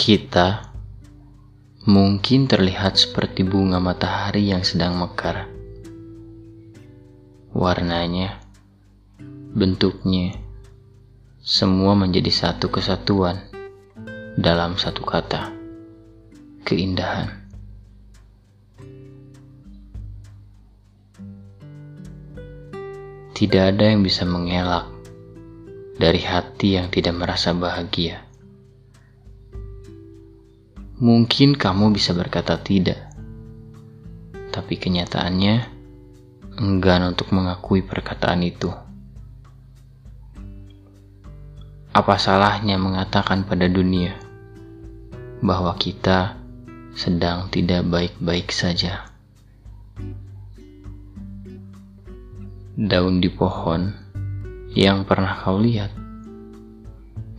Kita 0.00 0.72
mungkin 1.84 2.48
terlihat 2.48 2.96
seperti 2.96 3.44
bunga 3.44 3.84
matahari 3.84 4.48
yang 4.48 4.64
sedang 4.64 4.96
mekar. 4.96 5.44
Warnanya, 7.52 8.40
bentuknya, 9.52 10.40
semua 11.44 11.92
menjadi 11.92 12.32
satu 12.32 12.72
kesatuan 12.72 13.44
dalam 14.40 14.80
satu 14.80 15.04
kata, 15.04 15.52
keindahan. 16.64 17.36
Tidak 23.36 23.64
ada 23.68 23.84
yang 23.84 24.00
bisa 24.00 24.24
mengelak 24.24 24.88
dari 26.00 26.24
hati 26.24 26.80
yang 26.80 26.88
tidak 26.88 27.20
merasa 27.20 27.52
bahagia. 27.52 28.29
Mungkin 31.00 31.56
kamu 31.56 31.96
bisa 31.96 32.12
berkata 32.12 32.60
tidak, 32.60 33.00
tapi 34.52 34.76
kenyataannya 34.76 35.64
enggan 36.60 37.16
untuk 37.16 37.32
mengakui 37.32 37.80
perkataan 37.80 38.44
itu. 38.44 38.68
Apa 41.96 42.20
salahnya 42.20 42.76
mengatakan 42.76 43.48
pada 43.48 43.64
dunia 43.64 44.12
bahwa 45.40 45.72
kita 45.80 46.36
sedang 46.92 47.48
tidak 47.48 47.80
baik-baik 47.88 48.52
saja? 48.52 49.08
Daun 52.76 53.24
di 53.24 53.32
pohon 53.32 53.88
yang 54.76 55.08
pernah 55.08 55.32
kau 55.32 55.56
lihat 55.56 55.96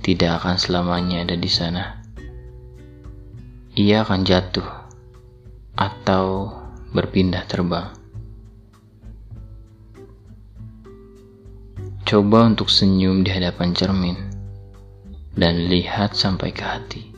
tidak 0.00 0.40
akan 0.40 0.56
selamanya 0.56 1.28
ada 1.28 1.36
di 1.36 1.50
sana 1.52 1.99
ia 3.80 4.04
akan 4.04 4.28
jatuh 4.28 4.68
atau 5.72 6.52
berpindah 6.92 7.48
terbang. 7.48 7.88
Coba 12.04 12.44
untuk 12.44 12.68
senyum 12.68 13.24
di 13.24 13.32
hadapan 13.32 13.72
cermin 13.72 14.18
dan 15.32 15.72
lihat 15.72 16.12
sampai 16.12 16.52
ke 16.52 16.60
hati. 16.60 17.08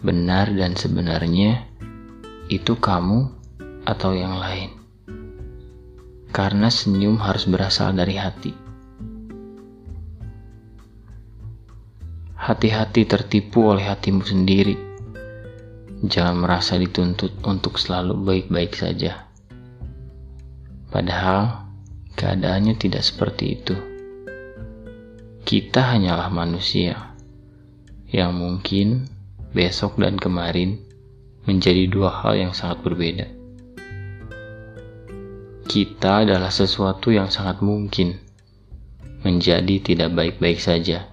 Benar 0.00 0.48
dan 0.56 0.80
sebenarnya 0.80 1.68
itu 2.48 2.80
kamu 2.80 3.28
atau 3.84 4.16
yang 4.16 4.40
lain. 4.40 4.72
Karena 6.32 6.72
senyum 6.72 7.20
harus 7.20 7.44
berasal 7.44 7.92
dari 7.92 8.16
hati. 8.16 8.52
Hati-hati 12.32 13.04
tertipu 13.04 13.72
oleh 13.72 13.84
hatimu 13.84 14.24
sendiri 14.24 14.93
Jangan 16.04 16.36
merasa 16.36 16.76
dituntut 16.76 17.32
untuk 17.48 17.80
selalu 17.80 18.12
baik-baik 18.20 18.76
saja. 18.76 19.24
Padahal 20.92 21.64
keadaannya 22.12 22.76
tidak 22.76 23.00
seperti 23.00 23.56
itu. 23.56 23.72
Kita 25.48 25.96
hanyalah 25.96 26.28
manusia 26.28 27.16
yang 28.12 28.36
mungkin 28.36 29.08
besok 29.56 29.96
dan 29.96 30.20
kemarin 30.20 30.76
menjadi 31.48 31.88
dua 31.88 32.12
hal 32.20 32.36
yang 32.36 32.52
sangat 32.52 32.84
berbeda. 32.84 33.24
Kita 35.64 36.20
adalah 36.20 36.52
sesuatu 36.52 37.16
yang 37.16 37.32
sangat 37.32 37.64
mungkin 37.64 38.20
menjadi 39.24 39.80
tidak 39.80 40.12
baik-baik 40.12 40.60
saja 40.60 41.08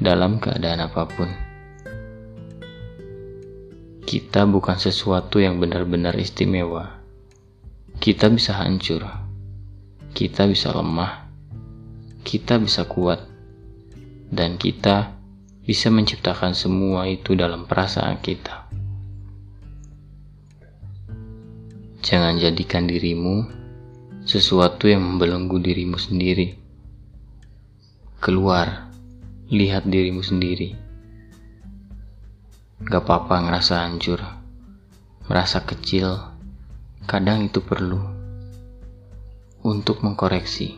dalam 0.00 0.40
keadaan 0.40 0.88
apa 0.88 1.04
pun. 1.04 1.45
Kita 4.06 4.46
bukan 4.46 4.78
sesuatu 4.78 5.42
yang 5.42 5.58
benar-benar 5.58 6.14
istimewa. 6.14 7.02
Kita 7.98 8.30
bisa 8.30 8.54
hancur. 8.54 9.02
Kita 10.14 10.46
bisa 10.46 10.70
lemah. 10.70 11.26
Kita 12.22 12.62
bisa 12.62 12.86
kuat. 12.86 13.26
Dan 14.30 14.62
kita 14.62 15.10
bisa 15.66 15.90
menciptakan 15.90 16.54
semua 16.54 17.10
itu 17.10 17.34
dalam 17.34 17.66
perasaan 17.66 18.22
kita. 18.22 18.70
Jangan 22.06 22.38
jadikan 22.38 22.86
dirimu 22.86 23.42
sesuatu 24.22 24.86
yang 24.86 25.02
membelenggu 25.02 25.58
dirimu 25.58 25.98
sendiri. 25.98 26.54
Keluar, 28.22 28.86
lihat 29.50 29.82
dirimu 29.90 30.22
sendiri 30.22 30.85
Gak 32.76 33.08
apa-apa 33.08 33.40
ngerasa 33.40 33.88
hancur, 33.88 34.20
merasa 35.32 35.64
kecil, 35.64 36.12
kadang 37.08 37.48
itu 37.48 37.64
perlu 37.64 37.96
untuk 39.64 40.04
mengkoreksi. 40.04 40.76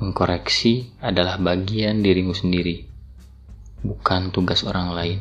Mengkoreksi 0.00 0.96
adalah 1.04 1.36
bagian 1.36 2.00
dirimu 2.00 2.32
sendiri, 2.32 2.88
bukan 3.84 4.32
tugas 4.32 4.64
orang 4.64 4.96
lain. 4.96 5.20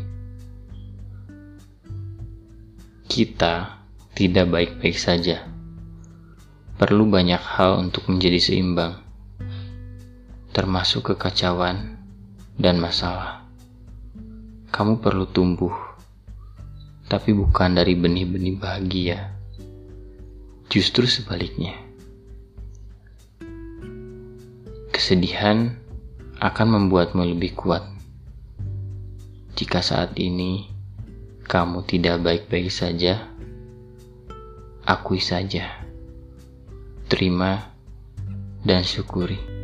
Kita 3.04 3.84
tidak 4.16 4.48
baik-baik 4.56 4.96
saja. 4.96 5.44
Perlu 6.80 7.12
banyak 7.12 7.44
hal 7.44 7.76
untuk 7.76 8.08
menjadi 8.08 8.40
seimbang, 8.40 9.04
termasuk 10.56 11.12
kekacauan 11.12 12.00
dan 12.56 12.80
masalah 12.80 13.43
kamu 14.74 15.06
perlu 15.06 15.30
tumbuh, 15.30 15.70
tapi 17.06 17.30
bukan 17.30 17.78
dari 17.78 17.94
benih-benih 17.94 18.58
bahagia. 18.58 19.30
Justru 20.66 21.06
sebaliknya, 21.06 21.78
kesedihan 24.90 25.78
akan 26.42 26.68
membuatmu 26.74 27.22
lebih 27.22 27.54
kuat. 27.54 27.86
Jika 29.54 29.86
saat 29.86 30.18
ini 30.18 30.66
kamu 31.46 31.86
tidak 31.86 32.26
baik-baik 32.26 32.74
saja, 32.74 33.30
akui 34.90 35.22
saja, 35.22 35.70
terima, 37.06 37.62
dan 38.66 38.82
syukuri. 38.82 39.63